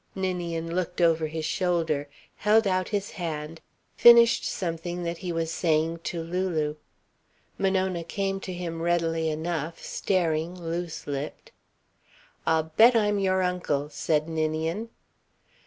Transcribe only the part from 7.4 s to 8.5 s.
Monona came